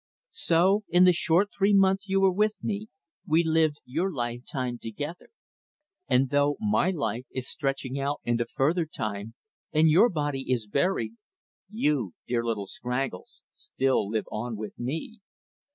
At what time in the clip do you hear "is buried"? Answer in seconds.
10.51-11.13